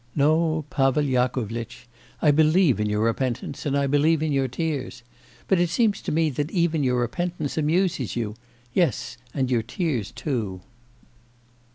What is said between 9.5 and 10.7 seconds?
your tears too.